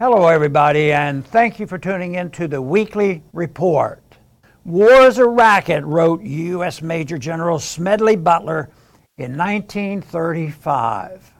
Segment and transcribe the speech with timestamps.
[0.00, 4.00] Hello, everybody, and thank you for tuning in to the weekly report.
[4.64, 6.80] War is a racket, wrote U.S.
[6.80, 8.70] Major General Smedley Butler
[9.16, 11.32] in 1935.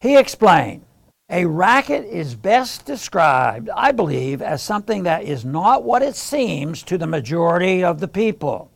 [0.00, 0.86] He explained
[1.28, 6.82] a racket is best described, I believe, as something that is not what it seems
[6.84, 8.70] to the majority of the people.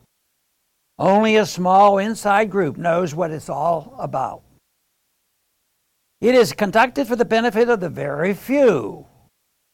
[0.99, 4.43] Only a small inside group knows what it's all about.
[6.25, 9.05] It is conducted for the benefit of the very few,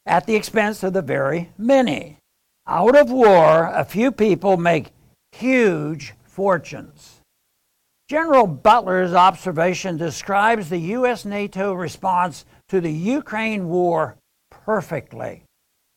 [0.04, 2.16] at the expense of the very many.
[2.66, 4.90] Out of war, a few people make
[5.30, 7.20] huge fortunes.
[8.08, 11.24] General Butler's observation describes the U.S.
[11.24, 14.16] NATO response to the Ukraine war
[14.50, 15.44] perfectly.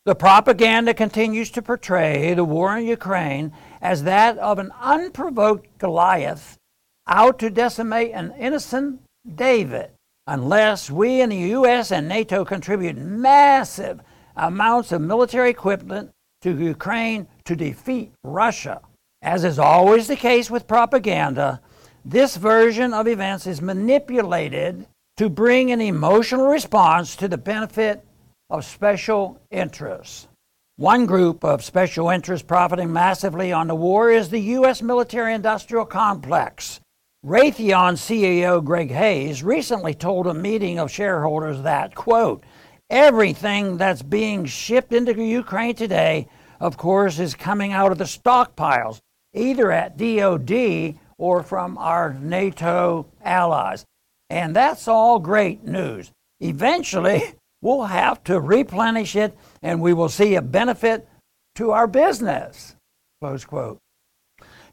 [0.05, 6.59] The propaganda continues to portray the war in Ukraine as that of an unprovoked Goliath
[7.07, 9.89] out to decimate an innocent David
[10.27, 11.91] unless we in the U.S.
[11.91, 14.01] and NATO contribute massive
[14.35, 16.11] amounts of military equipment
[16.41, 18.81] to Ukraine to defeat Russia.
[19.21, 21.61] As is always the case with propaganda,
[22.03, 24.85] this version of events is manipulated
[25.17, 28.05] to bring an emotional response to the benefit
[28.49, 30.27] of special interests.
[30.75, 34.81] One group of special interests profiting massively on the war is the U.S.
[34.81, 36.79] military industrial complex,
[37.25, 42.43] Raytheon CEO Greg Hayes recently told a meeting of shareholders that, quote,
[42.89, 46.27] everything that's being shipped into Ukraine today,
[46.59, 48.99] of course, is coming out of the stockpiles,
[49.33, 53.85] either at DOD or from our NATO allies.
[54.29, 56.11] And that's all great news.
[56.41, 61.07] Eventually, we'll have to replenish it and we will see a benefit
[61.55, 62.75] to our business.
[63.21, 63.79] Close quote.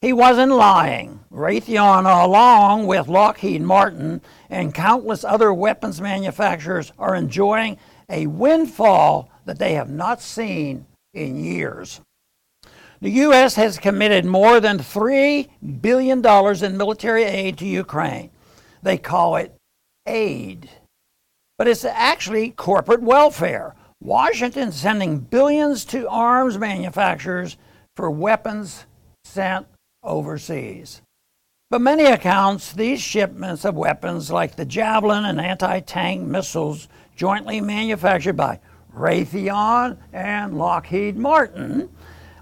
[0.01, 1.21] He wasn't lying.
[1.31, 7.77] Raytheon, along with Lockheed Martin and countless other weapons manufacturers, are enjoying
[8.09, 12.01] a windfall that they have not seen in years.
[13.03, 13.57] The U.S.
[13.57, 15.49] has committed more than $3
[15.83, 16.25] billion
[16.65, 18.31] in military aid to Ukraine.
[18.83, 19.55] They call it
[20.07, 20.71] aid.
[21.59, 23.75] But it's actually corporate welfare.
[24.01, 27.59] Washington sending billions to arms manufacturers
[27.97, 28.87] for weapons
[29.25, 29.67] sent
[30.03, 31.03] overseas.
[31.71, 37.61] But many accounts, these shipments of weapons, like the Javelin and anti tank missiles jointly
[37.61, 38.59] manufactured by
[38.93, 41.89] Raytheon and Lockheed Martin,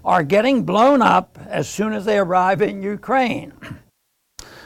[0.03, 3.53] are getting blown up as soon as they arrive in Ukraine.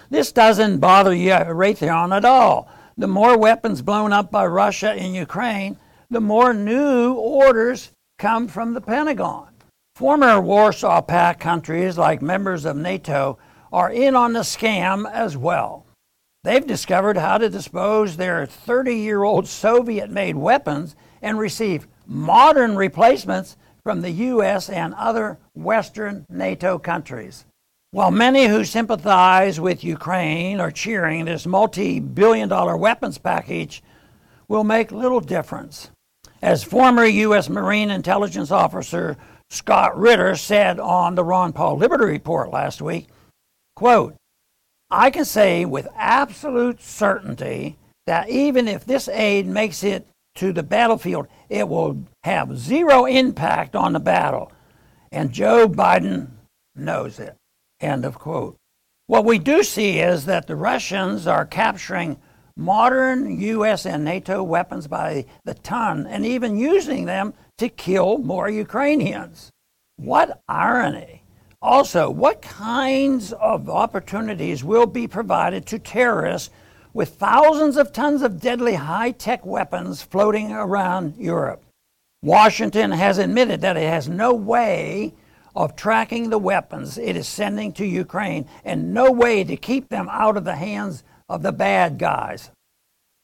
[0.10, 2.70] This doesn't bother Raytheon at all.
[2.96, 5.78] The more weapons blown up by Russia in Ukraine,
[6.12, 9.53] the more new orders come from the Pentagon.
[9.96, 13.38] Former Warsaw Pact countries, like members of NATO,
[13.72, 15.86] are in on the scam as well.
[16.44, 22.76] They've discovered how to dispose their 30 year old Soviet made weapons and receive modern
[22.76, 24.68] replacements from the U.S.
[24.68, 27.46] and other Western NATO countries.
[27.92, 33.84] While many who sympathize with Ukraine are cheering this multi billion dollar weapons package
[34.48, 35.92] will make little difference.
[36.42, 37.48] As former U.S.
[37.48, 39.18] Marine intelligence officer
[39.54, 43.08] Scott Ritter said on the Ron Paul Liberty Report last week,
[43.76, 44.16] quote,
[44.90, 47.78] I can say with absolute certainty
[48.08, 53.76] that even if this aid makes it to the battlefield, it will have zero impact
[53.76, 54.52] on the battle.
[55.12, 56.32] And Joe Biden
[56.76, 57.36] knows it.
[57.80, 58.56] End of quote.
[59.06, 62.18] What we do see is that the Russians are capturing
[62.58, 63.86] modern U.S.
[63.86, 69.52] and NATO weapons by the ton and even using them to kill more Ukrainians.
[69.98, 71.24] What irony!
[71.62, 76.50] Also, what kinds of opportunities will be provided to terrorists
[76.94, 81.64] with thousands of tons of deadly high tech weapons floating around Europe?
[82.22, 85.14] Washington has admitted that it has no way
[85.56, 90.10] of tracking the weapons it is sending to Ukraine and no way to keep them
[90.10, 92.50] out of the hands of the bad guys.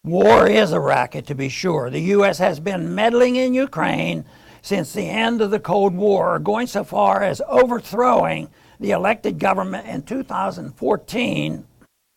[0.03, 1.89] War is a racket, to be sure.
[1.89, 2.37] The U.S.
[2.37, 4.25] has been meddling in Ukraine
[4.61, 8.49] since the end of the Cold War, going so far as overthrowing
[8.79, 11.65] the elected government in 2014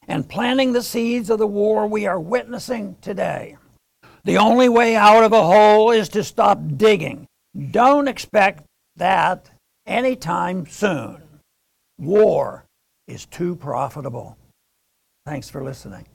[0.09, 3.57] and planting the seeds of the war we are witnessing today.
[4.25, 7.27] The only way out of a hole is to stop digging.
[7.73, 8.65] Don't expect
[8.97, 9.51] that
[9.87, 11.23] anytime soon.
[11.99, 12.65] War
[13.09, 14.37] is too profitable.
[15.27, 16.07] Thanks for listening.